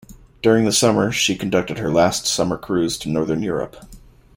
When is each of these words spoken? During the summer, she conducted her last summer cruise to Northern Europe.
During 0.41 0.65
the 0.65 0.71
summer, 0.71 1.11
she 1.11 1.35
conducted 1.37 1.77
her 1.77 1.91
last 1.91 2.25
summer 2.25 2.57
cruise 2.57 2.97
to 2.97 3.07
Northern 3.07 3.43
Europe. 3.43 3.85